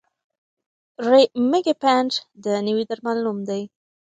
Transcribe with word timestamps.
ریمیګیپینټ 1.09 2.11
د 2.43 2.45
نوي 2.67 2.83
درمل 2.89 3.17
نوم 3.25 3.37
دی. 3.49 3.61